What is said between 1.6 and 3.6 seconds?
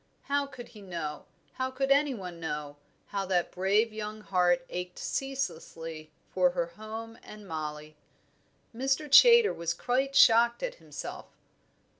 could any one know, how that